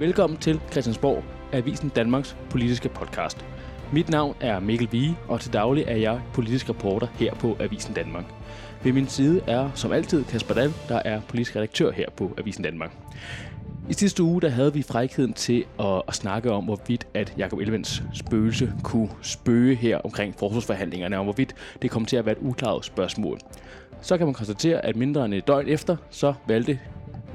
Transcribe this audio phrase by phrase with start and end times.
[0.00, 3.44] Velkommen til Christiansborg, Avisen Danmarks politiske podcast.
[3.92, 7.94] Mit navn er Mikkel Vige, og til daglig er jeg politisk reporter her på Avisen
[7.94, 8.24] Danmark.
[8.84, 12.64] Ved min side er som altid Kasper Dahl, der er politisk redaktør her på Avisen
[12.64, 12.90] Danmark.
[13.90, 17.58] I sidste uge der havde vi frækheden til at, at snakke om, hvorvidt at Jakob
[17.58, 22.42] Elvens spøgelse kunne spøge her omkring forsvarsforhandlingerne, og hvorvidt det kom til at være et
[22.42, 23.38] uklaret spørgsmål.
[24.00, 26.78] Så kan man konstatere, at mindre end et døgn efter, så valgte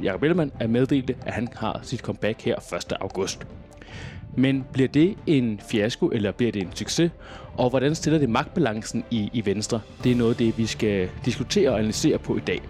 [0.03, 2.93] Jakob Ellemann at meddele, at han har sit comeback her 1.
[3.01, 3.47] august.
[4.37, 7.11] Men bliver det en fiasko, eller bliver det en succes?
[7.57, 9.81] Og hvordan stiller det magtbalancen i, i Venstre?
[10.03, 12.61] Det er noget af det, vi skal diskutere og analysere på i dag.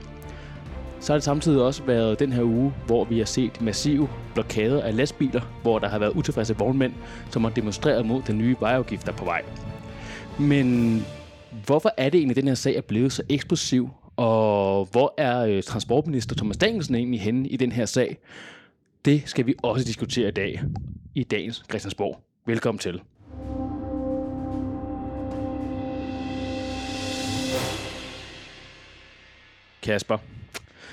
[1.00, 4.84] Så har det samtidig også været den her uge, hvor vi har set massive blokader
[4.84, 6.94] af lastbiler, hvor der har været utilfredse vognmænd,
[7.32, 9.42] som har demonstreret mod den nye vejafgift, der på vej.
[10.40, 11.00] Men
[11.66, 13.90] hvorfor er det egentlig, at den her sag er blevet så eksplosiv?
[14.18, 18.18] Og hvor er øh, transportminister Thomas Danielsen egentlig henne i den her sag?
[19.06, 20.62] Det skal vi også diskutere i dag
[21.16, 22.20] i dagens Christiansborg.
[22.46, 23.02] Velkommen til.
[29.84, 30.18] Kasper,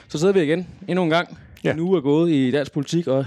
[0.09, 1.39] så sidder vi igen endnu en gang.
[1.65, 1.73] Ja.
[1.73, 3.27] En uge er gået i dansk politik, og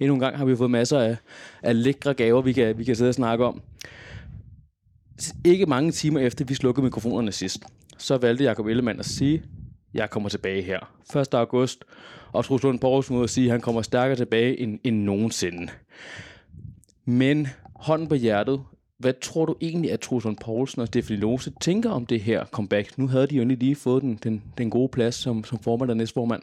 [0.00, 1.16] endnu en gang har vi fået masser af,
[1.62, 3.62] af lækre gaver, vi kan, vi kan sidde og snakke om.
[5.44, 7.64] Ikke mange timer efter, vi slukkede mikrofonerne sidst,
[7.98, 9.42] så valgte Jacob Ellemann at sige,
[9.94, 10.78] jeg kommer tilbage her.
[11.20, 11.34] 1.
[11.34, 11.84] august,
[12.32, 15.68] og Truls Lund Poulsen at sige, at han kommer stærkere tilbage end, end nogensinde.
[17.04, 18.60] Men hånden på hjertet,
[18.98, 22.44] hvad tror du egentlig, at Truls Lund Poulsen og Stefanie Lose tænker om det her
[22.44, 22.98] comeback?
[22.98, 25.96] Nu havde de jo lige fået den, den, den gode plads som, som formand og
[25.96, 26.42] næstformand.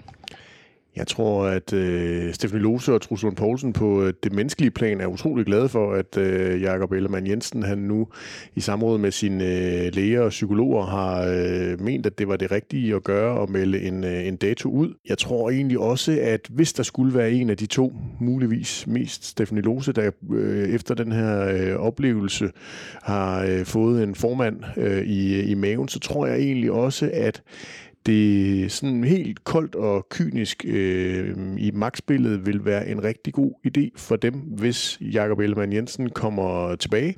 [0.95, 5.07] Jeg tror, at øh, Stefan Lose og Truslund Poulsen på øh, det menneskelige plan er
[5.07, 8.07] utrolig glade for, at øh, Jakob Ellemann Jensen han nu
[8.55, 12.51] i samråd med sine øh, læger og psykologer har øh, ment, at det var det
[12.51, 14.93] rigtige at gøre og melde en, øh, en dato ud.
[15.09, 19.25] Jeg tror egentlig også, at hvis der skulle være en af de to, muligvis mest
[19.25, 22.51] Stefan Lose, der øh, efter den her øh, oplevelse
[23.01, 27.41] har øh, fået en formand øh, i, i maven, så tror jeg egentlig også, at
[28.05, 33.89] det sådan helt koldt og kynisk øh, i magtspillet vil være en rigtig god idé
[33.95, 37.15] for dem, hvis Jakob Ellemann Jensen kommer tilbage.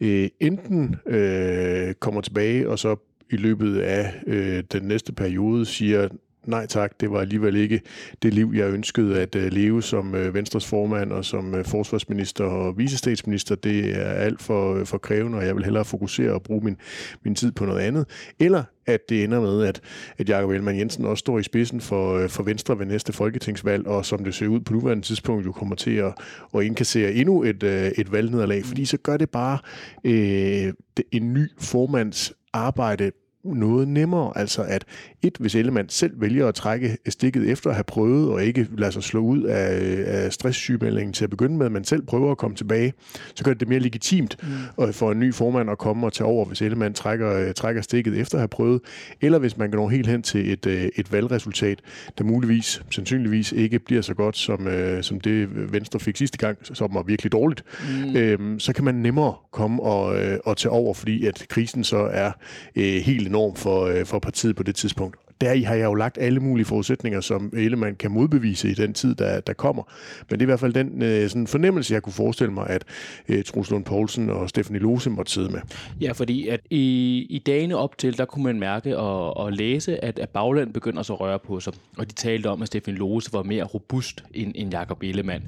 [0.00, 2.96] Øh, enten øh, kommer tilbage og så
[3.30, 6.08] i løbet af øh, den næste periode siger,
[6.46, 7.80] nej tak, det var alligevel ikke
[8.22, 12.44] det liv, jeg ønskede at øh, leve som øh, Venstres formand og som øh, forsvarsminister
[12.44, 13.54] og visestatsminister.
[13.54, 16.76] Det er alt for, for krævende, og jeg vil hellere fokusere og bruge min,
[17.24, 18.06] min tid på noget andet.
[18.38, 19.80] Eller at det ender med, at,
[20.18, 24.04] at Jakob Ellemann Jensen også står i spidsen for, for Venstre ved næste folketingsvalg, og
[24.06, 26.14] som det ser ud på nuværende tidspunkt, jo kommer til at,
[26.54, 27.62] at indkassere endnu et,
[27.98, 29.58] et valgnederlag, fordi så gør det bare
[30.04, 30.72] øh,
[31.12, 33.10] en ny formands arbejde
[33.44, 34.32] noget nemmere.
[34.36, 34.84] Altså at
[35.22, 38.92] et, hvis Ellemann selv vælger at trække stikket efter at have prøvet, og ikke lade
[38.92, 42.56] sig slå ud af, af stresssygemeldingen til at begynde med, men selv prøver at komme
[42.56, 42.92] tilbage,
[43.34, 44.36] så gør det det mere legitimt
[44.78, 44.92] mm.
[44.92, 48.34] for en ny formand at komme og tage over, hvis Ellemann trækker, trækker stikket efter
[48.34, 48.80] at have prøvet,
[49.20, 51.80] eller hvis man kan nå helt hen til et, øh, et valgresultat,
[52.18, 56.58] der muligvis, sandsynligvis ikke bliver så godt, som, øh, som det Venstre fik sidste gang,
[56.62, 57.64] som var virkelig dårligt,
[58.04, 58.16] mm.
[58.16, 62.08] øhm, så kan man nemmere komme og, øh, og tage over, fordi at krisen så
[62.12, 62.32] er
[62.76, 65.16] øh, helt enorm for, øh, for partiet på det tidspunkt.
[65.40, 68.94] Der I har jeg jo lagt alle mulige forudsætninger, som Ellemann kan modbevise i den
[68.94, 69.82] tid, der, der kommer.
[70.30, 72.84] Men det er i hvert fald den øh, sådan fornemmelse, jeg kunne forestille mig, at
[73.28, 75.60] øh, Truls Lund Poulsen og Stefanie Lose måtte sidde med.
[76.00, 80.04] Ja, fordi at i, i dagene op til, der kunne man mærke og, og læse,
[80.04, 81.72] at, at bagland begynder så at røre på sig.
[81.98, 85.42] Og de talte om, at Stefanie Lose var mere robust end, end Jakob Ellemann.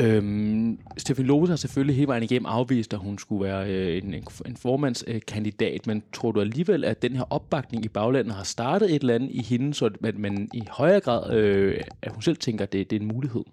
[0.00, 4.14] Øhm, Stefan Lose har selvfølgelig hele vejen igennem afvist, at hun skulle være øh, en,
[4.46, 9.00] en formandskandidat, men tror du alligevel, at den her opbakning i baglandet har startet et
[9.00, 12.64] eller andet i hende, så at man i højere grad, øh, at hun selv tænker,
[12.64, 13.44] at det, det er en mulighed?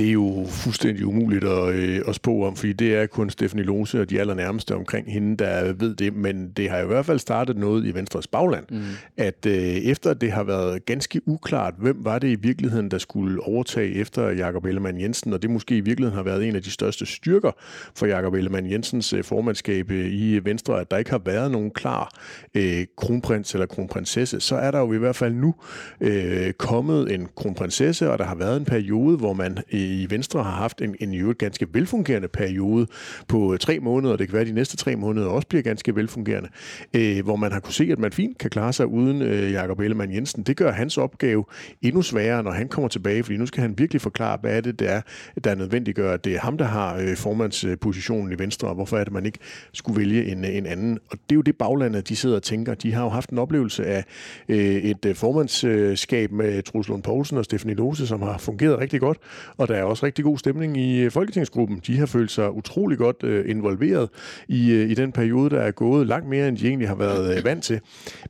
[0.00, 3.64] Det er jo fuldstændig umuligt at, øh, at spå om, fordi det er kun Stephanie
[3.64, 6.16] Lose og de allernærmeste omkring hende, der ved det.
[6.16, 8.82] Men det har i hvert fald startet noget i Venstres bagland, mm.
[9.16, 13.42] at øh, efter det har været ganske uklart, hvem var det i virkeligheden, der skulle
[13.42, 16.70] overtage efter Jakob Ellemann Jensen, og det måske i virkeligheden har været en af de
[16.70, 17.50] største styrker
[17.94, 21.70] for Jakob Ellemann Jensens øh, formandskab øh, i Venstre, at der ikke har været nogen
[21.70, 22.14] klar
[22.54, 25.54] øh, kronprins eller kronprinsesse, så er der jo i hvert fald nu
[26.00, 30.42] øh, kommet en kronprinsesse, og der har været en periode, hvor man øh, i Venstre
[30.42, 32.86] har haft en, en jo ganske velfungerende periode
[33.28, 35.96] på øh, tre måneder, det kan være, at de næste tre måneder også bliver ganske
[35.96, 36.48] velfungerende,
[36.94, 39.80] øh, hvor man har kunne se, at man fint kan klare sig uden øh, Jakob
[39.80, 40.42] Ellemann Jensen.
[40.42, 41.44] Det gør hans opgave
[41.82, 44.80] endnu sværere, når han kommer tilbage, fordi nu skal han virkelig forklare, hvad er det,
[44.80, 45.00] der er,
[45.44, 48.98] der er nødvendigt at det er ham, der har øh, formandspositionen i Venstre, og hvorfor
[48.98, 49.38] er det, man ikke
[49.72, 50.98] skulle vælge en, en anden.
[51.10, 52.74] Og det er jo det baglandet, de sidder og tænker.
[52.74, 54.04] De har jo haft en oplevelse af
[54.48, 59.00] øh, et øh, formandskab med Truls Lund Poulsen og Stefanie Lose, som har fungeret rigtig
[59.00, 59.18] godt,
[59.56, 61.80] og der er også rigtig god stemning i øh, Folketingsgruppen.
[61.86, 64.08] De har følt sig utrolig godt øh, involveret
[64.48, 67.36] i, øh, i den periode, der er gået langt mere, end de egentlig har været
[67.38, 67.80] øh, vant til.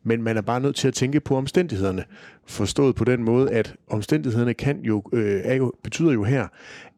[0.02, 2.04] Men man er bare nødt til at tænke på omstændighederne.
[2.46, 6.46] Forstået på den måde, at omstændighederne kan jo, øh, er jo, betyder jo her,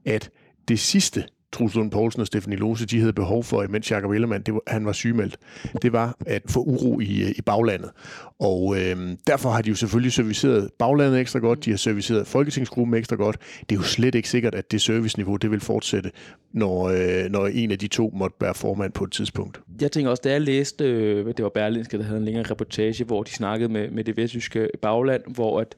[0.05, 0.31] at
[0.69, 4.43] det sidste, Truls Lund Poulsen og Stefanie Lose, de havde behov for, mens Jacob Ellemann,
[4.43, 5.37] det var, han var sygemeldt,
[5.83, 7.91] det var at få uro i, øh, i baglandet.
[8.39, 8.97] Og øh,
[9.27, 13.37] derfor har de jo selvfølgelig serviceret baglandet ekstra godt, de har serviceret Folketingsgruppen ekstra godt.
[13.61, 16.11] Det er jo slet ikke sikkert, at det serviceniveau, det vil fortsætte,
[16.53, 19.61] når, øh, når en af de to måtte være formand på et tidspunkt.
[19.81, 23.05] Jeg tænker også, da jeg læste, øh, det var Berlinske, der havde en længere reportage,
[23.05, 25.75] hvor de snakkede med, med det vestjyske bagland, hvor at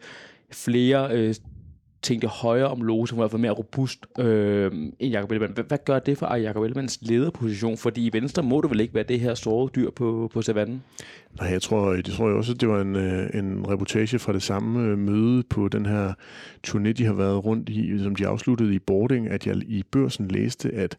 [0.52, 1.34] flere øh,
[2.04, 5.54] tænkte højere om Lose, hun var fald mere robust øh, end Jacob Ellemann.
[5.54, 7.76] Hvad, hvad gør det for Jacob Ellemanns lederposition?
[7.76, 10.82] Fordi i Venstre må du vel ikke være det her store dyr på, på savannen?
[11.40, 14.42] Nej, jeg tror, jeg tror også, at det var en, øh, en reportage fra det
[14.42, 16.12] samme øh, møde på den her
[16.66, 20.28] turné, de har været rundt i, som de afsluttede i boarding, at jeg i børsen
[20.28, 20.96] læste, at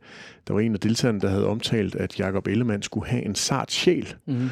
[0.48, 3.72] der var en af deltagerne, der havde omtalt, at Jacob Ellemann skulle have en sart
[3.72, 4.14] sjæl.
[4.26, 4.50] Mm.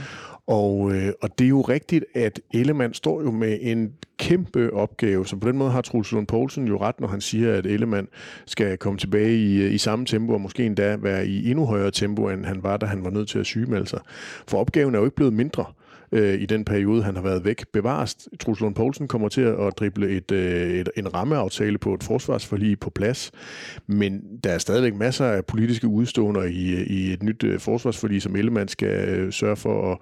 [0.48, 5.28] Og, øh, og det er jo rigtigt, at Ellemann står jo med en kæmpe opgave,
[5.28, 8.08] så på den måde har Truls Lund Poulsen jo ret, når han siger, at Ellemann
[8.46, 11.92] skal komme tilbage i, øh, i samme tempo, og måske endda være i endnu højere
[11.92, 14.00] tempo, end han var, da han var nødt til at sygemelde sig.
[14.48, 15.66] For opgaven er jo ikke blevet mindre
[16.14, 17.66] øh, i den periode, han har været væk.
[17.74, 22.04] Bevares, Truls Lund Poulsen kommer til at drible et, øh, et, en rammeaftale på et
[22.04, 23.32] forsvarsforlig på plads,
[23.88, 28.36] men der er stadigvæk masser af politiske udstående i, i et nyt øh, forsvarsforlig, som
[28.36, 29.98] Ellemann skal øh, sørge for at,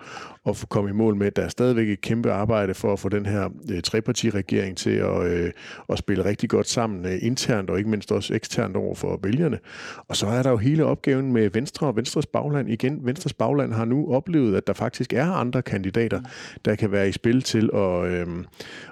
[0.46, 1.31] at få komme i mål med.
[1.31, 5.24] Der er stadigvæk et kæmpe arbejde for at få den her øh, trepartiregering til at,
[5.24, 5.52] øh,
[5.90, 9.60] at spille rigtig godt sammen øh, internt og ikke mindst også eksternt over for vælgerne.
[10.08, 12.69] Og så er der jo hele opgaven med Venstre og Venstres bagland.
[12.69, 16.00] Igen, Venstres bagland har nu oplevet, at der faktisk er andre kandidater,
[16.65, 18.27] der kan være i spil til at, øh,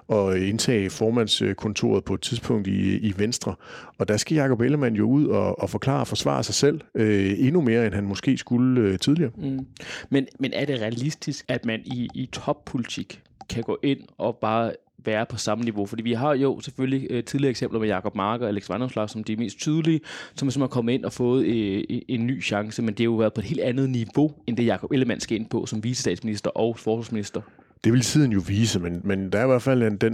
[0.09, 3.55] at indtage formandskontoret på et tidspunkt i, i Venstre.
[3.97, 7.33] Og der skal Jacob Ellemann jo ud og, og forklare og forsvare sig selv øh,
[7.37, 9.31] endnu mere, end han måske skulle øh, tidligere.
[9.37, 9.65] Mm.
[10.09, 14.71] Men, men er det realistisk, at man i, i toppolitik kan gå ind og bare
[15.05, 15.85] være på samme niveau.
[15.85, 19.23] Fordi vi har jo selvfølgelig øh, tidligere eksempler med Jakob Marker og Alex Vandomslag som
[19.23, 20.01] de mest tydelige,
[20.35, 23.15] som, som er kommet ind og fået øh, en ny chance, men det har jo
[23.15, 26.49] været på et helt andet niveau, end det Jakob Ellemann skal ind på som vicestatsminister
[26.49, 27.41] og forsvarsminister.
[27.83, 30.13] Det vil tiden jo vise, men, men der er i hvert fald en, den,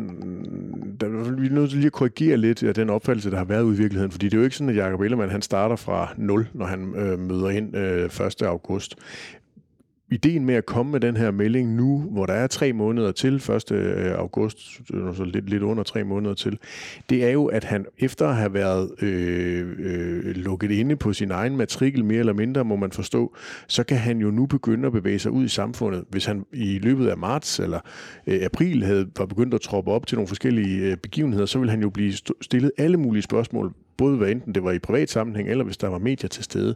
[1.01, 3.63] der, vi er nødt til lige at korrigere lidt af den opfattelse, der har været
[3.63, 6.13] ude i virkeligheden, fordi det er jo ikke sådan, at Jacob Ellemann han starter fra
[6.17, 8.41] 0, når han øh, møder ind øh, 1.
[8.41, 8.95] august
[10.11, 13.35] ideen med at komme med den her melding nu, hvor der er tre måneder til,
[13.35, 13.71] 1.
[13.71, 16.59] Øh, august, øh, så lidt, lidt under tre måneder til,
[17.09, 21.31] det er jo, at han efter at have været øh, øh, lukket inde på sin
[21.31, 23.35] egen matrikel, mere eller mindre, må man forstå,
[23.67, 26.03] så kan han jo nu begynde at bevæge sig ud i samfundet.
[26.09, 27.79] Hvis han i løbet af marts eller
[28.27, 31.69] øh, april havde, var begyndt at troppe op til nogle forskellige øh, begivenheder, så vil
[31.69, 35.49] han jo blive stillet alle mulige spørgsmål både hvad enten det var i privat sammenhæng,
[35.49, 36.75] eller hvis der var medier til stede.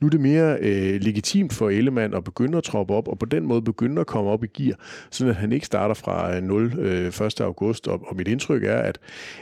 [0.00, 3.26] Nu er det mere øh, legitimt for Ellemann at begynde at troppe op, og på
[3.26, 4.76] den måde begynde at komme op i gear,
[5.10, 7.20] så at han ikke starter fra 0 øh, 1.
[7.20, 7.88] Øh, august.
[7.88, 8.98] Og, og mit indtryk er, at,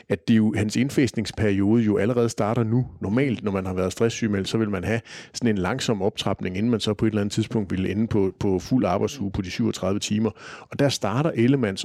[0.08, 2.86] at det jo, hans indfæstningsperiode jo allerede starter nu.
[3.00, 5.00] Normalt, når man har været stresssygemeldt, så vil man have
[5.32, 8.32] sådan en langsom optrapning, inden man så på et eller andet tidspunkt vil ende på,
[8.40, 10.30] på fuld arbejdsuge på de 37 timer.
[10.70, 11.84] Og der starter Ellemanns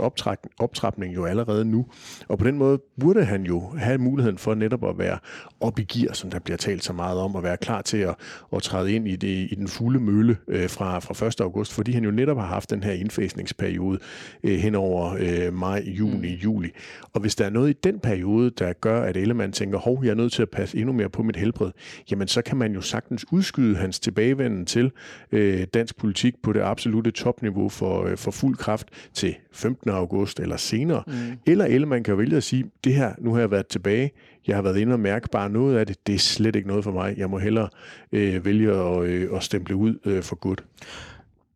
[0.59, 1.85] optrapning jo allerede nu.
[2.27, 5.19] Og på den måde burde han jo have muligheden for netop at være
[5.59, 8.15] op i gear, som der bliver talt så meget om, at være klar til at,
[8.55, 11.41] at træde ind i, det, i den fulde mølle øh, fra, fra 1.
[11.41, 13.99] august, fordi han jo netop har haft den her indfæsningsperiode
[14.43, 16.41] øh, hen over øh, maj, juni, mm.
[16.41, 16.69] juli.
[17.13, 20.11] Og hvis der er noget i den periode, der gør, at Ellemann tænker, hov, jeg
[20.11, 21.71] er nødt til at passe endnu mere på mit helbred,
[22.11, 24.91] jamen så kan man jo sagtens udskyde hans tilbagevenden til
[25.31, 29.89] øh, dansk politik på det absolute topniveau for, øh, for fuld kraft til 15.
[29.89, 31.03] august eller senere.
[31.07, 31.13] Mm.
[31.45, 34.11] Eller Ellemann kan jo vælge at sige, det her, nu har jeg været tilbage,
[34.47, 36.07] jeg har været inde og mærke bare noget af det.
[36.07, 37.17] Det er slet ikke noget for mig.
[37.17, 37.69] Jeg må hellere
[38.11, 40.63] øh, vælge at, øh, at stemple ud øh, for godt.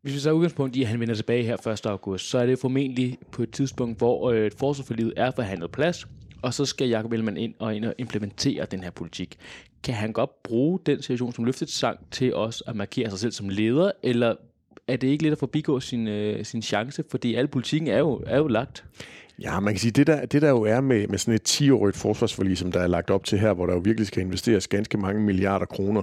[0.01, 1.85] Hvis vi så er udgangspunkt i, at han vender tilbage her 1.
[1.85, 6.07] august, så er det formentlig på et tidspunkt, hvor øh, forsvarsforlivet er forhandlet plads,
[6.41, 9.37] og så skal Jacob Ellemann ind og, ind og implementere den her politik.
[9.83, 13.31] Kan han godt bruge den situation som løftet sang til os at markere sig selv
[13.31, 14.35] som leder, eller
[14.87, 18.23] er det ikke lidt at forbigå sin, øh, sin chance, fordi al politikken er jo,
[18.27, 18.85] er jo lagt?
[19.39, 21.97] Ja, man kan sige, det der, det der jo er med, med sådan et 10-årigt
[21.97, 24.97] forsvarsforlig, som der er lagt op til her, hvor der jo virkelig skal investeres ganske
[24.97, 26.01] mange milliarder kroner,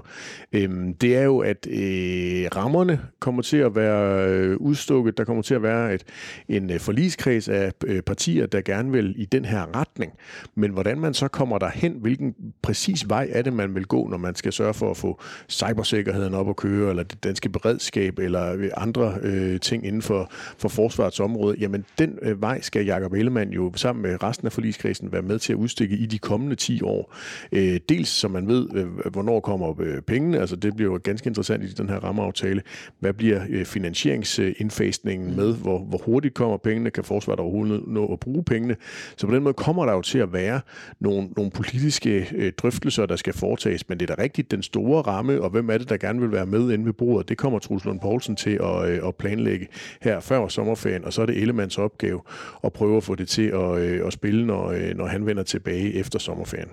[0.53, 5.19] øhm, det er jo, at øh, rammerne kommer til at være øh, udstukket.
[5.19, 6.05] Der kommer til at være et,
[6.49, 10.13] en øh, forligskreds af øh, partier, der gerne vil i den her retning.
[10.55, 14.19] Men hvordan man så kommer derhen, hvilken præcis vej er det, man vil gå, når
[14.19, 18.71] man skal sørge for at få cybersikkerheden op at køre, eller det danske beredskab, eller
[18.77, 23.51] andre øh, ting inden for, for forsvarets område, jamen den øh, vej skal Jacob Ellemann
[23.51, 26.83] jo sammen med resten af forligskredsen være med til at udstikke i de kommende 10
[26.83, 27.15] år.
[27.53, 31.29] Øh, dels så man ved, øh, hvornår kommer øh, pengene, altså det bliver jo ganske
[31.29, 32.63] interessant i den her rammeaftale.
[33.01, 35.57] Hvad bliver øh, finansieringsindfasningen med?
[35.57, 36.91] Hvor, hvor hurtigt kommer pengene?
[36.91, 38.77] Kan forsvaret overhovedet nå at bruge pengene?
[39.17, 40.61] Så på den måde kommer der jo til at være
[41.01, 45.03] nogle, nogle politiske øh, drøftelser, der skal foretages, men det er da rigtigt den store
[45.03, 47.59] ramme, og hvem er det, der gerne vil være med inde ved bordet, det kommer
[47.59, 49.67] Truls Lund Poulsen til at, øh, at planlægge
[50.03, 52.21] her før sommerferien, og så er det Ellemanns opgave
[52.65, 55.43] at prøve at få det til at, øh, at spille, når, øh, når han vender
[55.43, 56.69] tilbage efter sommerferien.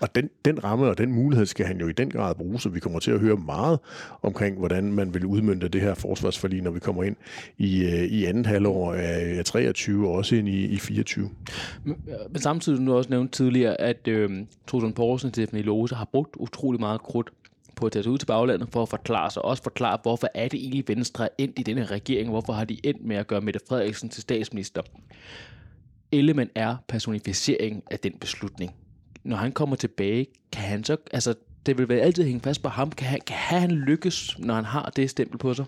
[0.00, 2.68] Og den, den ramme og den mulighed skal han jo i den grad bruge, så
[2.68, 3.78] vi kommer til at høre meget
[4.22, 7.16] omkring, hvordan man vil udmynde det her forsvarsforlig, når vi kommer ind
[7.58, 11.30] i, øh, i anden halvår af, 23 og også ind i, i 24.
[11.84, 14.30] Men, øh, men samtidig nu også nævnt tidligere, at øh,
[14.66, 17.30] Trudson Poulsen og Stephanie Lose har brugt utrolig meget krudt
[17.78, 20.48] på at tage sig ud til baglandet for at forklare sig, også forklare, hvorfor er
[20.48, 23.60] det egentlig Venstre endt i denne regering, hvorfor har de endt med at gøre Mette
[23.68, 24.82] Frederiksen til statsminister.
[26.12, 28.74] Ellemann er personificering af den beslutning.
[29.24, 31.34] Når han kommer tilbage, kan han så, altså
[31.66, 34.92] det vil altid hænge fast på ham, kan han, kan han lykkes, når han har
[34.96, 35.64] det stempel på sig?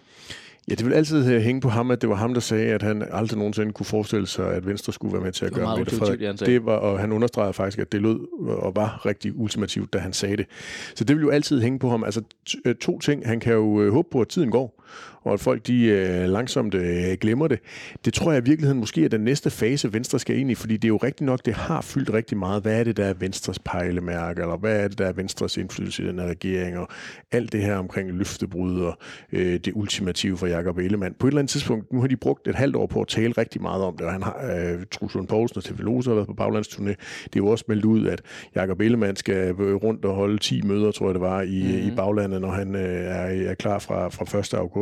[0.68, 2.82] Ja, det vil altid øh, hænge på ham, at det var ham, der sagde, at
[2.82, 5.96] han aldrig nogensinde kunne forestille sig, at Venstre skulle være med til at gøre Mette
[5.96, 6.40] Frederik.
[6.40, 10.12] Det var, og han understregede faktisk, at det lød og var rigtig ultimativt, da han
[10.12, 10.46] sagde det.
[10.94, 12.04] Så det vil jo altid hænge på ham.
[12.04, 12.22] Altså
[12.64, 13.26] øh, to ting.
[13.26, 14.79] Han kan jo øh, håbe på, at tiden går
[15.22, 17.60] og at folk de øh, langsomt øh, glemmer det.
[18.04, 20.76] Det tror jeg i virkeligheden måske er den næste fase, Venstre skal ind i, fordi
[20.76, 22.62] det er jo rigtigt nok, det har fyldt rigtig meget.
[22.62, 26.02] Hvad er det, der er Venstres pejlemærke, eller hvad er det, der er Venstres indflydelse
[26.02, 26.88] i den her regering, og
[27.32, 28.98] alt det her omkring løftebrud og
[29.32, 31.14] øh, det ultimative for Jakob Ellemann.
[31.18, 33.32] På et eller andet tidspunkt, nu har de brugt et halvt år på at tale
[33.38, 36.26] rigtig meget om det, og han har, øh, Truls Lund Poulsen og TV har været
[36.26, 36.94] på baglandsturné.
[37.24, 38.22] Det er jo også meldt ud, at
[38.54, 41.92] Jakob Ellemann skal rundt og holde 10 møder, tror jeg det var, i, mm-hmm.
[41.92, 44.54] i baglandet, når han øh, er, er klar fra, fra 1.
[44.54, 44.79] august.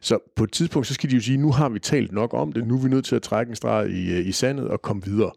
[0.00, 2.52] Så på et tidspunkt, så skal de jo sige, nu har vi talt nok om
[2.52, 4.82] det, nu er vi nødt til at trække en streg i, øh, i sandet og
[4.82, 5.30] komme videre.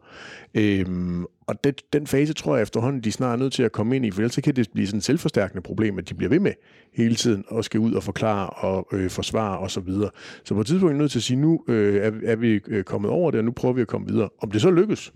[0.54, 3.96] Øhm, og det, den fase tror jeg efterhånden, de snart er nødt til at komme
[3.96, 6.40] ind i, for ellers kan det blive sådan et selvforstærkende problem, at de bliver ved
[6.40, 6.52] med
[6.94, 9.68] hele tiden og skal ud og forklare og øh, forsvare osv.
[9.68, 10.10] Så, videre.
[10.44, 12.84] så på et tidspunkt er nødt til at sige, nu øh, er, er vi øh,
[12.84, 14.28] kommet over det, og nu prøver vi at komme videre.
[14.42, 15.12] Om det så lykkes,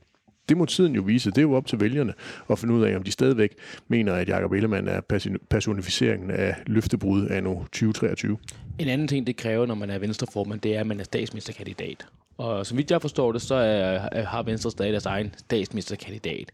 [0.49, 1.31] det må tiden jo vise.
[1.31, 2.15] Det er jo op til vælgerne
[2.51, 3.55] at finde ud af, om de stadigvæk
[3.89, 5.01] mener, at Jacob Ellemann er
[5.51, 8.39] personificeringen af løftebrud af nu 2023.
[8.79, 12.07] En anden ting, det kræver, når man er venstreformand, det er, at man er statsministerkandidat.
[12.39, 16.53] Og som vidt jeg forstår det, så er, har Venstre stadig deres egen statsministerkandidat.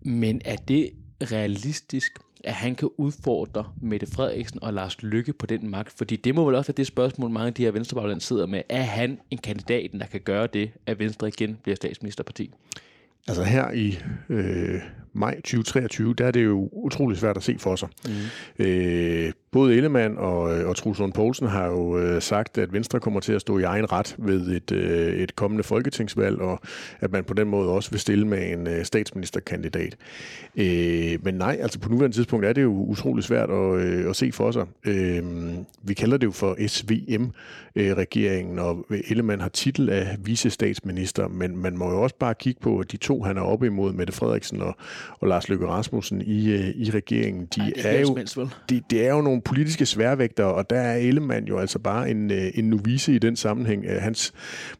[0.00, 0.90] Men er det
[1.22, 5.92] realistisk, at han kan udfordre Mette Frederiksen og Lars Lykke på den magt?
[5.98, 8.62] Fordi det må vel også være det spørgsmål, mange af de her venstrebagland sidder med.
[8.68, 12.50] Er han en kandidat, der kan gøre det, at Venstre igen bliver statsministerparti?
[13.28, 13.98] Altså her i
[14.28, 14.80] øh,
[15.12, 17.88] maj 2023, der er det jo utrolig svært at se for sig.
[18.04, 18.64] Mm.
[18.64, 23.00] Øh, både Ellemann og, øh, og Truls Lund Poulsen har jo øh, sagt, at Venstre
[23.00, 26.60] kommer til at stå i egen ret ved et, øh, et kommende folketingsvalg, og
[27.00, 29.96] at man på den måde også vil stille med en øh, statsministerkandidat.
[30.56, 34.16] Øh, men nej, altså på nuværende tidspunkt er det jo utrolig svært at, øh, at
[34.16, 34.66] se for sig.
[34.84, 35.22] Øh,
[35.82, 41.90] vi kalder det jo for SVM-regeringen, og Ellemann har titel af vicestatsminister, men man må
[41.90, 44.76] jo også bare kigge på, at de to, han er oppe imod, Mette Frederiksen og,
[45.20, 48.82] og Lars Løkke Rasmussen i, øh, i regeringen, de Ej, det er, er jo, de,
[48.90, 52.50] det er jo nogle politiske sværvægter, og der er Ellemann jo altså bare en, øh,
[52.54, 53.84] en novice i den sammenhæng.
[53.84, 54.32] Øh, hans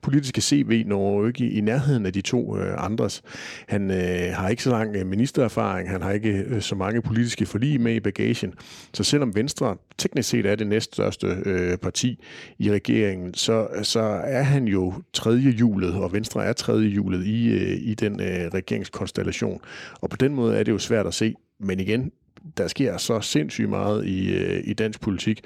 [0.02, 3.22] politiske CV når jo ikke i, nærheden af de to øh, andres.
[3.68, 7.94] Han øh, har ikke så lang ministererfaring, han har ikke så mange politiske forlig med
[7.94, 8.54] i bagagen.
[8.94, 12.24] Så selvom Venstre teknisk set er det næststørste øh, parti
[12.58, 17.48] i regeringen, så, så er han jo tredje hjulet, og Venstre er tredje hjulet i,
[17.48, 19.60] øh, i den øh, regeringskonstellation.
[20.00, 21.34] Og på den måde er det jo svært at se.
[21.60, 22.12] Men igen,
[22.56, 25.40] der sker så sindssygt meget i, øh, i dansk politik.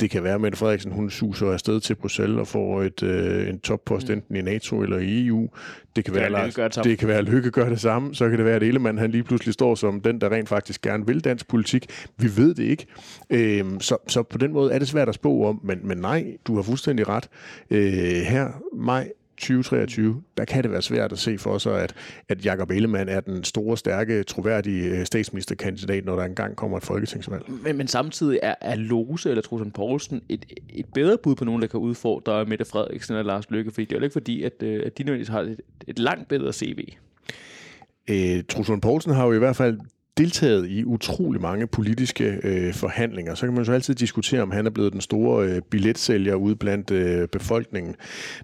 [0.00, 3.48] Det kan være, at Mette Frederiksen hun suser afsted til Bruxelles og får et, øh,
[3.48, 4.14] en toppost mm.
[4.14, 5.48] enten i NATO eller i EU.
[5.96, 8.14] Det kan, være, Lars, det, det kan være, at Lykke gør det samme.
[8.14, 10.82] Så kan det være, at Ellemann han lige pludselig står som den, der rent faktisk
[10.82, 11.86] gerne vil dansk politik.
[12.16, 12.86] Vi ved det ikke.
[13.30, 16.36] Øhm, så, så på den måde er det svært at spå om, men, men nej,
[16.46, 17.28] du har fuldstændig ret.
[17.70, 17.82] Øh,
[18.22, 21.94] her, maj 2023, der kan det være svært at se for sig, at,
[22.28, 26.82] at Jakob Ellemann er den store, stærke, troværdige øh, statsministerkandidat, når der engang kommer et
[26.84, 27.50] folketingsvalg.
[27.64, 31.62] Men, men samtidig er, er Lose eller Trusen Poulsen et, et bedre bud på nogen,
[31.62, 34.62] der kan udfordre Mette Frederiksen eller Lars Løkke, fordi det er jo ikke fordi, at,
[34.62, 36.88] øh, at de nødvendigvis har et, et langt bedre CV.
[38.10, 39.78] Øh, Truslund Poulsen har jo i hvert fald
[40.18, 43.34] deltaget i utrolig mange politiske øh, forhandlinger.
[43.34, 46.56] Så kan man jo altid diskutere, om han er blevet den store øh, billetsælger ude
[46.56, 47.94] blandt øh, befolkningen.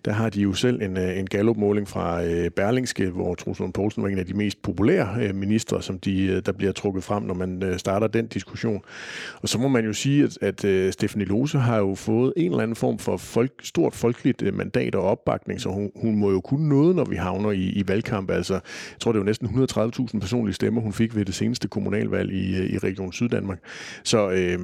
[0.05, 4.03] Der har de jo selv en, øh, en gallopmåling fra øh, Berlingske, hvor Truslund Poulsen
[4.03, 7.23] var en af de mest populære øh, ministre, som de, øh, der bliver trukket frem,
[7.23, 8.81] når man øh, starter den diskussion.
[9.43, 12.51] Og så må man jo sige, at, at øh, Stefanie Lose har jo fået en
[12.51, 16.31] eller anden form for folk, stort folkeligt øh, mandat og opbakning, så hun, hun må
[16.31, 18.31] jo kunne noget, når vi havner i, i valgkamp.
[18.31, 21.64] Altså, jeg tror, det er jo næsten 130.000 personlige stemmer, hun fik ved det seneste
[21.69, 23.59] kommunalvalg i, øh, i Region Syddanmark.
[24.05, 24.59] Så øh,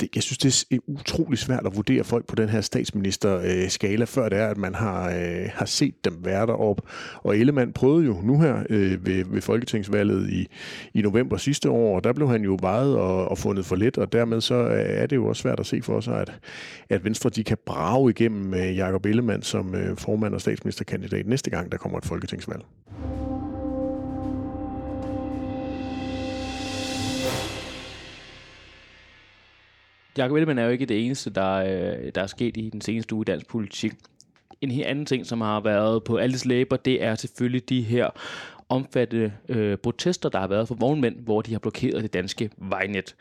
[0.00, 4.06] det, jeg synes, det er utrolig svært at vurdere folk på den her statsminister-skala, øh,
[4.08, 6.82] før det er, at man har, øh, har set dem være deroppe.
[7.16, 10.46] Og Ellemann prøvede jo nu her øh, ved, ved Folketingsvalget i,
[10.94, 13.98] i november sidste år, og der blev han jo vejet og, og fundet for lidt,
[13.98, 16.32] og dermed så øh, er det jo også svært at se for sig, at,
[16.88, 21.50] at Venstre de kan brage igennem med Jakob Ellemann som øh, formand og statsministerkandidat næste
[21.50, 22.62] gang, der kommer et folketingsvalg.
[30.16, 33.14] Jakob Ellemann er jo ikke det eneste, der, øh, der er sket i den seneste
[33.14, 33.92] uge i dansk politik.
[34.60, 38.10] En helt anden ting, som har været på alles læber, det er selvfølgelig de her
[38.68, 43.14] omfattende øh, protester, der har været for vognmænd, hvor de har blokeret det danske vejnet.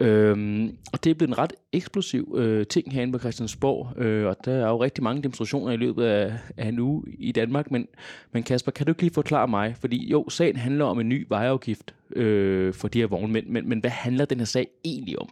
[0.00, 4.36] Øhm, og det er blevet en ret eksplosiv øh, ting herinde på Christiansborg, øh, og
[4.44, 7.88] der er jo rigtig mange demonstrationer i løbet af, af en uge i Danmark, men,
[8.32, 11.26] men Kasper, kan du ikke lige forklare mig, fordi jo, sagen handler om en ny
[11.28, 15.28] vejafgift øh, for de her vognmænd, men, men hvad handler den her sag egentlig om?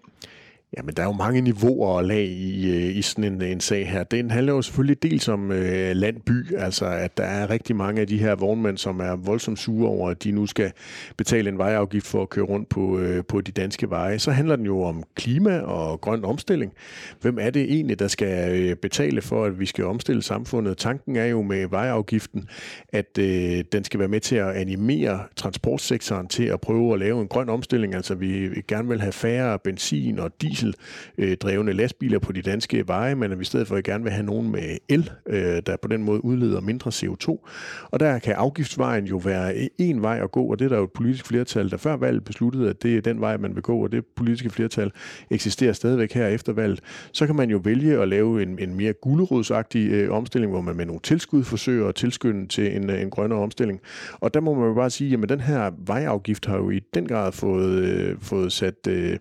[0.77, 3.89] Jamen, der er jo mange niveauer og lag i, øh, i sådan en, en sag
[3.89, 4.03] her.
[4.03, 8.07] Den handler jo selvfølgelig dels om øh, landby, altså at der er rigtig mange af
[8.07, 10.73] de her vognmænd, som er voldsomt sure over, at de nu skal
[11.17, 14.19] betale en vejafgift for at køre rundt på, øh, på de danske veje.
[14.19, 16.73] Så handler den jo om klima og grøn omstilling.
[17.21, 20.79] Hvem er det egentlig, der skal øh, betale for, at vi skal omstille samfundet?
[20.79, 22.49] Tanken er jo med vejafgiften,
[22.89, 27.23] at øh, den skal være med til at animere transportsektoren til at prøve at lave
[27.23, 27.95] en grøn omstilling.
[27.95, 33.15] Altså vi gerne vil have færre benzin og diesel dieseldrevne lastbiler på de danske veje,
[33.15, 35.89] men at vi i stedet for gerne vil have nogen med el, øh, der på
[35.89, 37.49] den måde udleder mindre CO2.
[37.91, 40.85] Og der kan afgiftsvejen jo være en vej at gå, og det er der jo
[40.85, 43.83] et politisk flertal, der før valget besluttede, at det er den vej, man vil gå,
[43.83, 44.93] og det politiske flertal
[45.31, 46.81] eksisterer stadigvæk her efter valget.
[47.13, 50.77] Så kan man jo vælge at lave en, en mere gulerodsagtig øh, omstilling, hvor man
[50.77, 53.81] med nogle tilskud forsøger at tilskynde til en, øh, en grønnere omstilling.
[54.21, 57.09] Og der må man jo bare sige, at den her vejafgift har jo i den
[57.09, 59.19] grad fået, øh, fået sat, øh,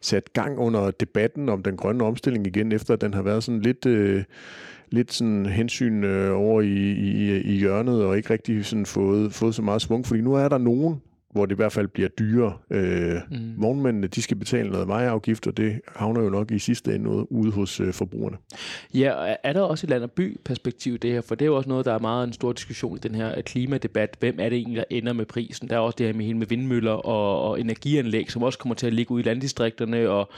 [0.00, 3.60] sat gang under debatten om den grønne omstilling igen, efter at den har været sådan
[3.60, 3.86] lidt...
[3.86, 4.24] Øh,
[4.90, 9.54] lidt sådan hensyn øh, over i, i, i hjørnet, og ikke rigtig sådan fået, fået
[9.54, 11.00] så meget svung, fordi nu er der nogen,
[11.32, 12.52] hvor det i hvert fald bliver dyrere.
[12.70, 13.62] Øh, mm.
[13.62, 17.52] Vognmændene, de skal betale noget vejafgift, og det havner jo nok i sidste ende ude
[17.52, 18.36] hos øh, forbrugerne.
[18.94, 21.20] Ja, er der også et land- og by-perspektiv det her?
[21.20, 23.42] For det er jo også noget, der er meget en stor diskussion i den her
[23.42, 24.16] klimadebat.
[24.20, 25.68] Hvem er det egentlig, der ender med prisen?
[25.68, 28.74] Der er også det her med hele med vindmøller og, og energianlæg, som også kommer
[28.74, 30.30] til at ligge ude i landdistrikterne, og,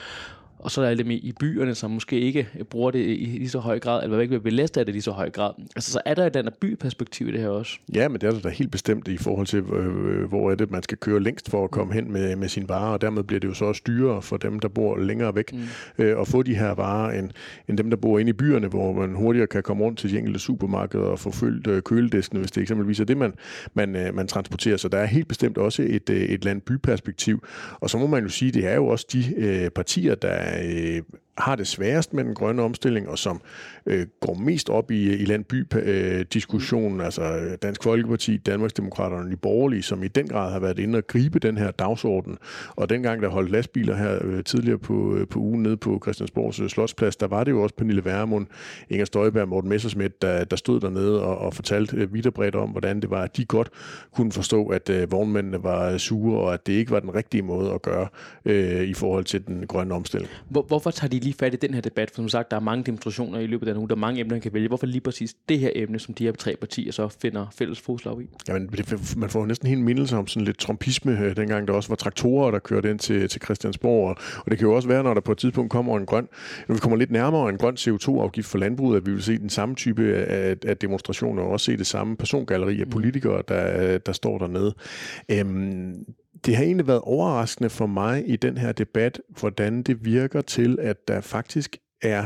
[0.61, 3.79] og så er det i byerne, som måske ikke bruger det i lige så høj
[3.79, 5.53] grad, eller ikke vil belæste af det i lige så høj grad.
[5.75, 7.77] Altså, så er der et andet byperspektiv i det her også.
[7.93, 10.71] Ja, men det er der da helt bestemt i forhold til, øh, hvor er det,
[10.71, 13.39] man skal køre længst for at komme hen med, med sine varer, og dermed bliver
[13.39, 15.59] det jo så også dyrere for dem, der bor længere væk, mm.
[15.97, 17.29] øh, at få de her varer, end,
[17.67, 20.17] end dem, der bor inde i byerne, hvor man hurtigere kan komme rundt til de
[20.17, 23.33] enkelte supermarkeder og få fyldt øh, kølediskene, hvis det eksempelvis er det, man,
[23.73, 24.77] man, øh, man transporterer.
[24.77, 27.43] Så der er helt bestemt også et, øh, et landbyperspektiv.
[27.79, 31.03] Og så må man jo sige, det er jo også de øh, partier, der øh,
[31.37, 33.41] har det sværest med den grønne omstilling, og som
[33.85, 39.37] øh, går mest op i, i landby-diskussionen, øh, altså øh, Dansk Folkeparti, Danmarksdemokraterne og de
[39.37, 42.37] borgerlige, som i den grad har været inde og gribe den her dagsorden.
[42.75, 46.59] Og dengang, der holdt lastbiler her øh, tidligere på, øh, på ugen nede på Christiansborgs
[46.59, 48.47] øh, Slotsplads, der var det jo også Pernille Værmund,
[48.89, 52.33] Inger Støjberg og Morten Messersmith, der, der stod dernede og, og fortalte øh, vidt og
[52.33, 53.69] bredt om, hvordan det var, at de godt
[54.15, 57.41] kunne forstå, at øh, vognmændene var øh, sure, og at det ikke var den rigtige
[57.41, 58.07] måde at gøre
[58.45, 60.31] øh, i forhold til den grønne omstilling.
[60.49, 62.09] Hvor, hvorfor tager de lige fat i den her debat?
[62.09, 64.19] For som sagt, der er mange demonstrationer i løbet af den uge, der er mange
[64.19, 64.67] emner, man kan vælge.
[64.67, 68.21] Hvorfor lige præcis det her emne, som de her tre partier så finder fælles fodslag
[68.21, 68.25] i?
[68.47, 71.89] Jamen, det, man får næsten helt mindelse om sådan lidt trumpisme, øh, dengang der også
[71.89, 74.09] var traktorer, der kørte ind til, til Christiansborg.
[74.09, 76.27] Og, og det kan jo også være, når der på et tidspunkt kommer en grøn,
[76.67, 79.49] når vi kommer lidt nærmere en grøn CO2-afgift for landbruget, at vi vil se den
[79.49, 82.91] samme type af, af demonstrationer, og også se det samme persongalleri af mm.
[82.91, 84.73] politikere, der, der står dernede.
[85.31, 86.05] Øhm,
[86.45, 90.77] det har egentlig været overraskende for mig i den her debat, hvordan det virker til,
[90.81, 92.25] at der faktisk er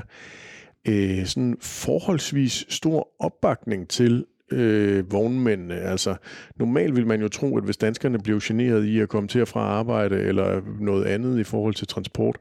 [0.87, 5.75] øh, sådan forholdsvis stor opbakning til øh, vognmændene.
[5.75, 6.15] Altså,
[6.55, 9.47] normalt vil man jo tro, at hvis danskerne bliver generet i at komme til og
[9.47, 12.37] fra arbejde eller noget andet i forhold til transport,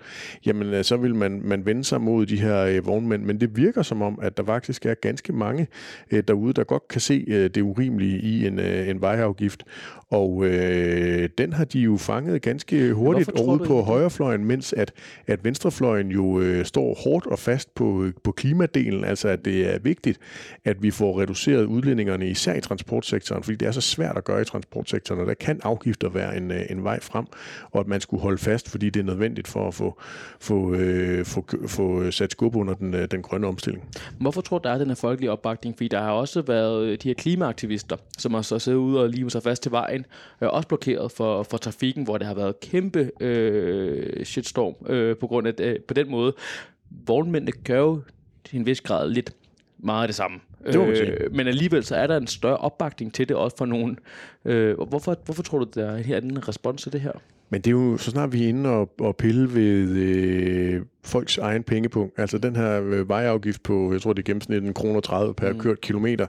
[0.47, 3.25] jamen øh, så vil man, man vende sig mod de her øh, vognmænd.
[3.25, 5.67] Men det virker som om, at der faktisk er ganske mange
[6.11, 9.64] øh, derude, der godt kan se øh, det urimelige i en, øh, en vejafgift.
[10.11, 14.93] Og øh, den har de jo fanget ganske hurtigt ude på højrefløjen, mens at,
[15.27, 19.79] at venstrefløjen jo øh, står hårdt og fast på, på klimadelen, altså at det er
[19.79, 20.19] vigtigt,
[20.64, 21.64] at vi får reduceret
[21.95, 25.35] udledningerne, især i transportsektoren, fordi det er så svært at gøre i transportsektoren, og der
[25.35, 27.27] kan afgifter være en, øh, en vej frem,
[27.71, 30.01] og at man skulle holde fast, fordi det er nødvendigt for at få,
[30.41, 33.85] få, øh, få, få sat skub under den, øh, den grønne omstilling.
[34.21, 35.77] Hvorfor tror du, der er den her folkelige opbakning?
[35.77, 39.09] Fordi der har også været øh, de her klimaaktivister, som har så siddet ude og
[39.09, 40.07] lige sig fast til vejen,
[40.41, 45.27] øh, også blokeret for, for trafikken, hvor det har været kæmpe øh, shitstorm øh, på
[45.27, 46.33] grund af øh, på den måde.
[47.07, 48.01] Vognmændene gør jo
[48.45, 49.33] til en vis grad lidt
[49.79, 50.41] meget af det samme.
[50.66, 51.11] Det må man sige.
[51.11, 53.98] Øh, men alligevel så er der en større opbakning til det også for nogen.
[54.44, 57.12] Øh, hvorfor, hvorfor tror du, der er en respons til det her?
[57.50, 61.38] Men det er jo, så snart vi er inde og, og pille ved øh, folks
[61.38, 65.00] egen pengepunkt, altså den her øh, vejafgift på, jeg tror det er gennemsnit 1 kroner
[65.00, 65.59] 30 per mm.
[65.59, 66.27] kørt kilometer,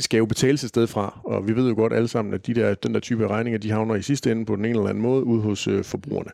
[0.00, 2.54] skal jo betales et sted fra, og vi ved jo godt alle sammen, at de
[2.54, 5.02] der, den der type regninger, de havner i sidste ende på den ene eller anden
[5.02, 6.30] måde ude hos øh, forbrugerne.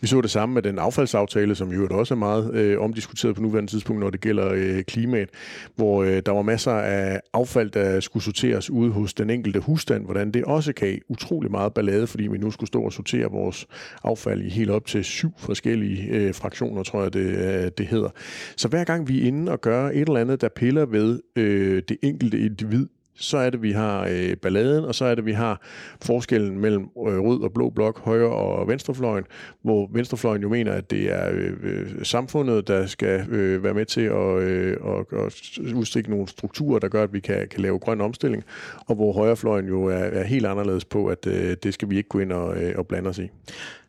[0.00, 3.42] Vi så det samme med den affaldsaftale, som jo også er meget øh, omdiskuteret på
[3.42, 5.28] nuværende tidspunkt, når det gælder øh, klimaet,
[5.76, 10.04] hvor øh, der var masser af affald, der skulle sorteres ude hos den enkelte husstand,
[10.04, 13.66] hvordan det også kan utrolig meget ballade, fordi vi nu skulle stå og sortere vores
[14.04, 18.10] affald i helt op til syv forskellige øh, fraktioner, tror jeg det, øh, det hedder.
[18.56, 21.82] Så hver gang vi er inde og gør et eller andet, der piller ved øh,
[21.88, 25.32] det enkelte individ, så er det, vi har øh, balladen, og så er det, vi
[25.32, 25.60] har
[26.02, 29.24] forskellen mellem øh, rød og blå blok, højre og venstrefløjen,
[29.62, 33.84] hvor venstrefløjen jo mener, at det er øh, øh samfundet, der skal øh, være med
[33.84, 35.32] til at, øh, og, og
[35.74, 38.44] udstikke nogle strukturer, der gør, at vi kan, kan lave grøn omstilling,
[38.86, 42.08] og hvor højrefløjen jo er, er helt anderledes på, at øh, det skal vi ikke
[42.08, 43.30] gå ind og, øh, og blande os i.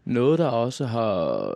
[0.06, 1.54] Noget, der også har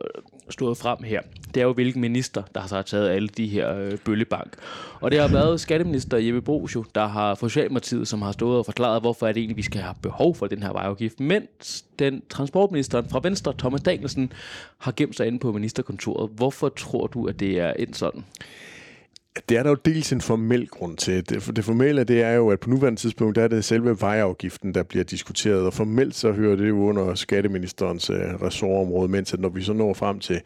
[0.50, 1.22] stået frem her,
[1.54, 4.54] det er jo, hvilken minister, der har så taget alle de her øh, bøllebank.
[5.02, 8.58] Og det har været skatteminister Jeppe Brugs jo, der har for Socialdemokratiet, som har stået
[8.58, 11.20] og forklaret, hvorfor er det egentlig, vi skal have behov for den her vejafgift.
[11.20, 14.34] Mens den transportministeren fra Venstre, Thomas Danielsen,
[14.78, 16.30] har gemt sig inde på ministerkontoret.
[16.36, 18.26] Hvorfor tror du, at det er endt sådan?
[19.50, 21.30] Det er der jo dels en formel grund til.
[21.30, 24.74] Det, det formelle det er jo, at på nuværende tidspunkt der er det selve vejafgiften,
[24.74, 29.40] der bliver diskuteret, og formelt så hører det jo under skatteministerens øh, ressortområde, mens at
[29.40, 30.42] når vi så når frem til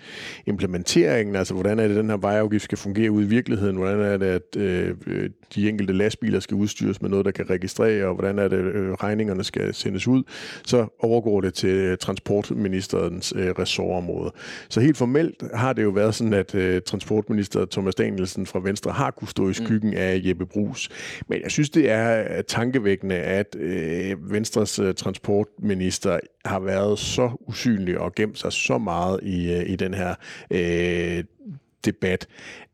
[0.45, 4.17] implementeringen, altså hvordan er det, den her vejafgift skal fungere ud i virkeligheden, hvordan er
[4.17, 8.13] det, at øh, øh, de enkelte lastbiler skal udstyres med noget, der kan registrere, og
[8.13, 10.23] hvordan er det, øh, regningerne skal sendes ud,
[10.65, 14.31] så overgår det til transportministerens øh, ressortområde.
[14.69, 18.72] Så helt formelt har det jo været sådan, at øh, transportminister Thomas Danielsen fra Venstre
[18.91, 19.53] har kunne stå i mm.
[19.53, 20.89] skyggen af Jeppe Brugs.
[21.27, 27.99] Men jeg synes, det er tankevækkende, at øh, Venstres øh, transportminister har været så usynlig
[27.99, 30.15] og gemt sig så meget i, øh, i den her
[30.51, 31.23] øh,
[31.85, 32.27] debat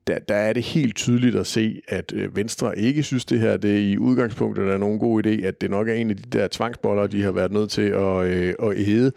[0.10, 3.58] der, der er det helt tydeligt at se, at øh, Venstre ikke synes det her,
[3.58, 6.24] det er i udgangspunktet er nogen god idé, at det nok er en af de
[6.38, 9.12] der tvangsboller, de har været nødt til at, øh, at æde.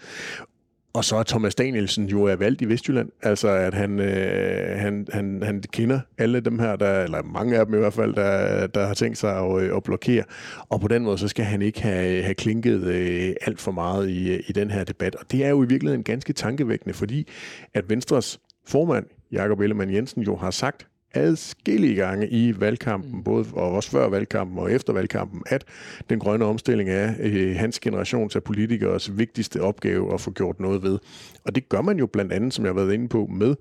[0.95, 5.07] Og så er Thomas Danielsen jo er valgt i Vestjylland, altså at han, øh, han,
[5.13, 8.67] han, han kender alle dem her, der, eller mange af dem i hvert fald, der,
[8.67, 10.25] der har tænkt sig at, øh, at blokere.
[10.69, 14.09] Og på den måde, så skal han ikke have, have klinket øh, alt for meget
[14.09, 15.15] i, øh, i den her debat.
[15.15, 17.29] Og det er jo i virkeligheden ganske tankevækkende, fordi
[17.75, 23.23] at Venstres formand, Jakob Ellemann Jensen, jo har sagt adskillige gange i valgkampen, mm.
[23.23, 25.65] både og også før valgkampen og efter valgkampen, at
[26.11, 30.83] den grønne omstilling er øh, hans generations af politikers vigtigste opgave at få gjort noget
[30.83, 30.99] ved.
[31.45, 33.55] Og det gør man jo blandt andet, som jeg har været inde på, med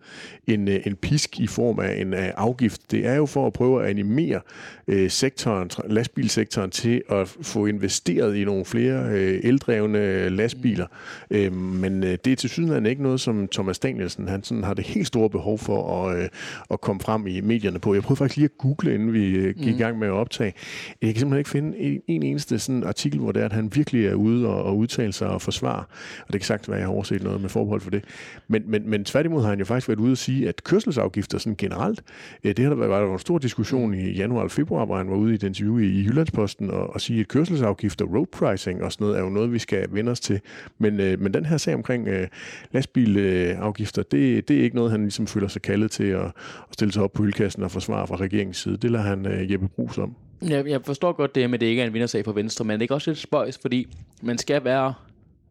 [0.48, 2.92] en, øh, en pisk i form af en uh, afgift.
[2.92, 4.42] Det er jo for at prøve at animere
[4.88, 10.88] øh, sektoren, lastbilsektoren til at få investeret i nogle flere øh, eldrevne lastbiler.
[11.30, 11.38] Mm.
[11.38, 14.74] Øh, men øh, det er til synligheden ikke noget, som Thomas Danielsen han sådan har
[14.74, 16.30] det helt store behov for at, øh,
[16.72, 17.93] at komme frem i medierne på.
[17.93, 19.80] Jeg prøvede faktisk lige at google, inden vi øh, gik mm.
[19.80, 20.54] i gang med at optage.
[21.01, 23.71] Jeg kan simpelthen ikke finde en, en eneste sådan artikel, hvor det er, at han
[23.75, 25.84] virkelig er ude og, og udtale sig og forsvare.
[26.27, 28.04] Og det kan sagt være, at jeg har overset noget med forbehold for det.
[28.47, 31.56] Men, men, men tværtimod har han jo faktisk været ude og sige, at kørselsafgifter sådan
[31.56, 32.04] generelt,
[32.43, 34.97] øh, det har der været, var der en stor diskussion i januar og februar, hvor
[34.97, 38.27] han var ude i et interview i, i Jyllandsposten og, og sige, at kørselsafgifter, road
[38.32, 40.39] pricing og sådan noget, er jo noget, vi skal vende os til.
[40.77, 42.27] Men, øh, men den her sag omkring øh,
[42.71, 46.34] lastbilafgifter, det, det er ikke noget, han ligesom føler sig kaldet til at, at
[46.71, 48.78] stille sig op på hyldkassen og forsvare fra regeringens side.
[48.78, 50.15] Det lader han øh, Jeppe Brugs om.
[50.50, 52.74] Ja, jeg forstår godt det med, at det ikke er en vindersag for Venstre, men
[52.74, 53.88] det er ikke også lidt spøjs, fordi
[54.22, 54.94] man skal være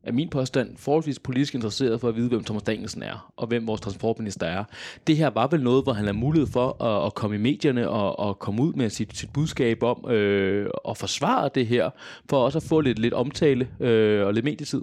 [0.05, 3.67] er min påstand, forholdsvis politisk interesseret for at vide, hvem Thomas Danielsen er, og hvem
[3.67, 4.65] vores transportminister er.
[5.07, 7.89] Det her var vel noget, hvor han har mulighed for at, at komme i medierne
[7.89, 11.91] og, og komme ud med sit, sit budskab om øh, at forsvare det her,
[12.31, 14.83] for også at få lidt, lidt omtale øh, og lidt medietid.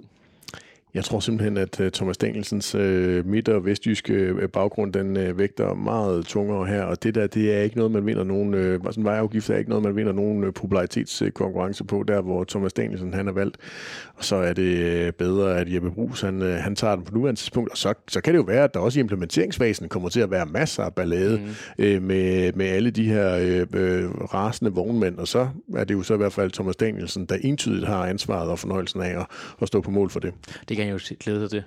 [0.98, 2.80] Jeg tror simpelthen, at uh, Thomas Danielsens uh,
[3.26, 7.54] midt- og vestjyske uh, baggrund, den uh, vægter meget tungere her, og det der, det
[7.54, 10.44] er ikke noget, man vinder nogen, uh, sådan vejafgift er ikke noget, man vinder nogen
[10.44, 13.56] uh, popularitetskonkurrence på, der hvor Thomas Danielsen han er valgt.
[14.14, 17.14] Og så er det uh, bedre, at Jeppe Brugs, han, uh, han tager den på
[17.14, 20.08] nuværende tidspunkt, og så, så kan det jo være, at der også i implementeringsfasen kommer
[20.08, 21.84] til at være masser af ballade mm.
[21.84, 26.14] uh, med, med alle de her uh, rasende vognmænd, og så er det jo så
[26.14, 29.26] i hvert fald Thomas Danielsen, der entydigt har ansvaret og fornøjelsen af at,
[29.62, 30.34] at stå på mål for det.
[30.68, 31.62] Det kan jeg jo glæde sig til.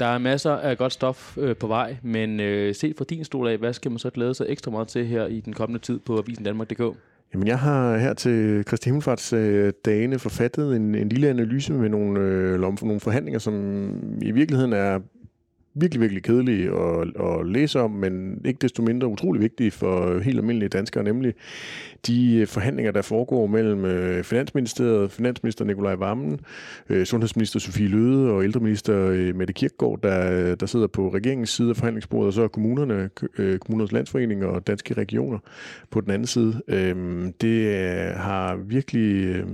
[0.00, 3.48] Der er masser af godt stof øh, på vej, men øh, set fra din stol
[3.48, 5.98] af, hvad skal man så glæde sig ekstra meget til her i den kommende tid
[5.98, 6.80] på Avisen Danmark.dk?
[7.34, 11.88] Jamen, jeg har her til Kristi Himmelfarts øh, dagene forfattet en, en lille analyse med
[11.88, 13.54] nogle, øh, nogle forhandlinger, som
[14.22, 15.00] i virkeligheden er
[15.74, 20.38] virkelig, virkelig kedelige at, at læse om, men ikke desto mindre utrolig vigtige for helt
[20.38, 21.34] almindelige danskere, nemlig
[22.06, 26.40] de forhandlinger, der foregår mellem øh, Finansministeriet, Finansminister Nikolaj Vammen,
[26.88, 31.70] øh, Sundhedsminister Sofie Løde og ældreminister øh, Mette Kirkgaard, der, der sidder på regeringens side
[31.70, 33.10] af forhandlingsbordet, og så er kommunerne,
[33.60, 35.38] kommunernes landsforening og danske regioner
[35.90, 36.62] på den anden side.
[37.40, 37.76] Det
[38.14, 39.44] har virkelig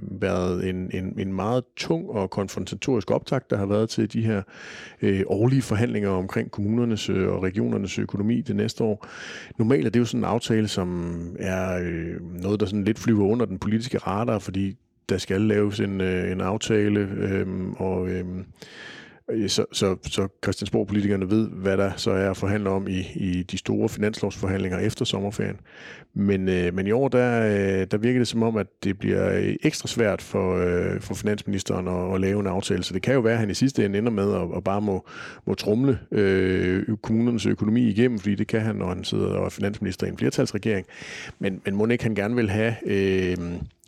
[0.00, 4.42] været en, en, en meget tung og konfrontatorisk optakt, der har været til de her
[5.26, 9.06] årlige forhandlinger omkring kommunernes øh, og regionernes økonomi det næste år.
[9.58, 13.26] Normalt er det jo sådan en aftale, som er øh, noget, der sådan lidt flyver
[13.26, 14.76] under den politiske radar, fordi
[15.08, 17.46] der skal laves en, øh, en aftale, øh,
[17.76, 18.24] og øh,
[19.30, 23.42] Øh, så, så, så Christiansborg-politikerne ved, hvad der så er at forhandle om i, i
[23.42, 25.56] de store finanslovsforhandlinger efter sommerferien.
[26.14, 29.38] Men, øh, men i år, der, øh, der virker det som om, at det bliver
[29.38, 32.82] øh, ekstra svært for, øh, for finansministeren at, at lave en aftale.
[32.82, 34.80] Så det kan jo være, at han i sidste ende ender med at, at bare
[34.80, 35.06] må,
[35.46, 39.50] må trumle øh, kommunernes økonomi igennem, fordi det kan han, når han sidder og er
[39.50, 40.86] finansminister i en flertalsregering.
[41.38, 42.74] Men, men må ikke han gerne vil have...
[42.86, 43.36] Øh,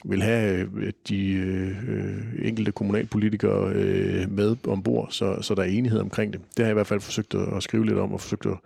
[0.04, 6.00] vil have øh, de øh, enkelte kommunalpolitikere øh, med ombord, så, så der er enighed
[6.00, 6.40] omkring det.
[6.40, 8.56] Det har jeg i hvert fald forsøgt at, at skrive lidt om, og forsøgt at,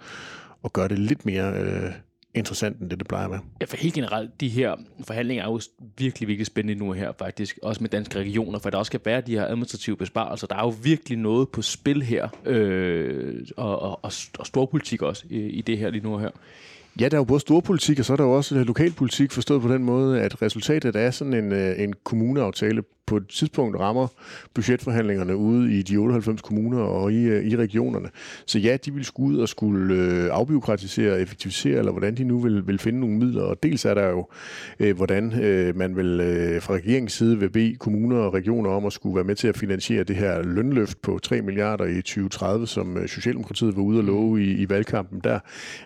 [0.64, 1.92] at gøre det lidt mere øh,
[2.34, 3.40] interessant, end det, det plejer at være.
[3.60, 5.60] Ja, for helt generelt, de her forhandlinger er jo
[5.98, 9.20] virkelig, virkelig spændende nu her faktisk, også med danske regioner, for der også skal være
[9.20, 10.46] de her administrative besparelser.
[10.46, 15.24] Der er jo virkelig noget på spil her, øh, og, og, og, og storpolitik også
[15.30, 16.30] i, i det her lige nu her.
[17.00, 19.62] Ja, der er jo både storpolitik, og så er der jo også øh, lokalpolitik, forstået
[19.62, 24.06] på den måde, at resultatet er sådan en, øh, en kommuneaftale på et tidspunkt rammer
[24.54, 28.08] budgetforhandlingerne ude i de 98 kommuner og i, øh, i regionerne.
[28.46, 32.24] Så ja, de vil skulle ud og skulle øh, afbiokratisere og effektivisere, eller hvordan de
[32.24, 33.42] nu vil, vil finde nogle midler.
[33.42, 34.26] Og dels er der jo,
[34.80, 38.86] øh, hvordan øh, man vil øh, fra regeringens side vil bede kommuner og regioner om
[38.86, 42.66] at skulle være med til at finansiere det her lønløft på 3 milliarder i 2030,
[42.66, 45.20] som øh, Socialdemokratiet var ude at love i, i valgkampen.
[45.24, 45.38] Der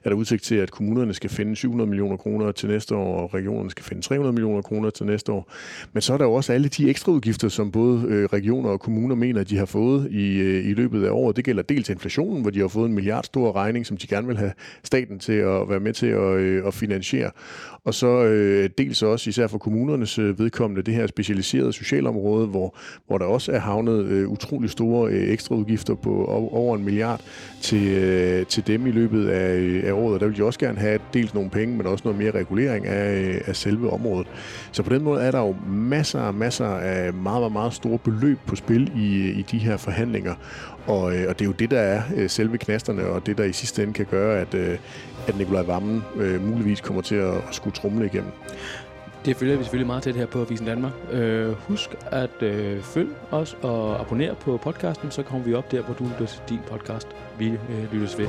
[0.04, 3.34] er der udsigt til, at kommunerne skal finde 700 millioner kroner til næste år, og
[3.34, 5.52] regionerne skal finde 300 millioner kroner til næste år.
[5.92, 8.80] Men så er der jo også alle de ekstra ekstraudgifter, som både øh, regioner og
[8.80, 11.36] kommuner mener, de har fået i, øh, i løbet af året.
[11.36, 14.26] Det gælder dels inflationen, hvor de har fået en milliard stor regning, som de gerne
[14.26, 14.52] vil have
[14.84, 17.30] staten til at være med til at, øh, at finansiere.
[17.84, 22.76] Og så øh, dels også, især for kommunernes øh, vedkommende, det her specialiserede socialområde, hvor,
[23.06, 27.20] hvor der også er havnet øh, utrolig store øh, ekstraudgifter på over en milliard
[27.60, 30.20] til, øh, til dem i løbet af, øh, af året.
[30.20, 33.20] Der vil de også gerne have dels nogle penge, men også noget mere regulering af,
[33.20, 34.26] øh, af selve området.
[34.72, 37.98] Så på den måde er der jo masser og masser af meget, meget, meget store
[37.98, 40.34] beløb på spil i, i de her forhandlinger.
[40.86, 43.44] Og, øh, og det er jo det, der er øh, selve knasterne, og det, der
[43.44, 44.78] i sidste ende kan gøre, at, øh,
[45.28, 48.30] at Nikolaj Vammen øh, muligvis kommer til at, at skulle trumle igennem.
[49.24, 50.92] Det følger vi selvfølgelig meget tæt her på Avisen Danmark.
[51.12, 55.82] Øh, husk at øh, følg os og abonnere på podcasten, så kommer vi op der,
[55.82, 57.08] hvor du lytter til din podcast.
[57.38, 58.28] Vi øh, lyttes ved.